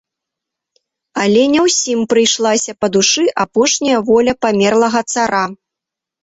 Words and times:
Але 1.23 1.43
не 1.55 1.59
ўсім 1.65 1.99
прыйшлася 2.13 2.71
па 2.85 2.89
душы 2.95 3.23
апошняя 3.45 3.99
воля 4.09 4.33
памерлага 4.47 4.99
цара. 5.15 5.45